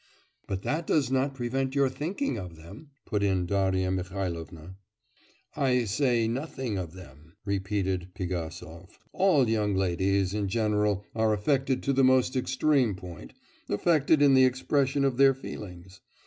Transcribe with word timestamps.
'But 0.47 0.63
that 0.63 0.87
does 0.87 1.11
not 1.11 1.35
prevent 1.35 1.75
your 1.75 1.87
thinking 1.87 2.35
of 2.35 2.55
them,' 2.55 2.89
put 3.05 3.21
in 3.21 3.45
Darya 3.45 3.91
Mihailovna. 3.91 4.75
'I 5.55 5.83
say 5.83 6.27
nothing 6.27 6.75
of 6.75 6.93
them,' 6.95 7.33
repeated 7.45 8.07
Pigasov. 8.15 8.97
'All 9.13 9.47
young 9.47 9.75
ladies, 9.75 10.33
in 10.33 10.47
general, 10.47 11.05
are 11.13 11.35
affected 11.35 11.83
to 11.83 11.93
the 11.93 12.03
most 12.03 12.35
extreme 12.35 12.95
point 12.95 13.33
affected 13.69 14.23
in 14.23 14.33
the 14.33 14.45
expression 14.45 15.05
of 15.05 15.17
their 15.17 15.35
feelings. 15.35 16.01